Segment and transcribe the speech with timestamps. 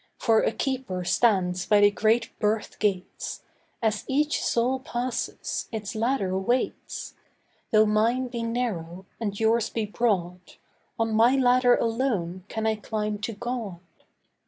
[0.17, 3.43] For a keeper stands by the great birth gates;
[3.83, 7.13] As each soul passes, its ladder waits.
[7.69, 10.55] Though mine be narrow, and yours be broad,
[10.97, 13.79] On my ladder alone can I climb to God.